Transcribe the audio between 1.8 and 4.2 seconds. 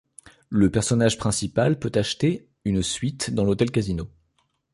acheter une suite dans l'hôtel-casino.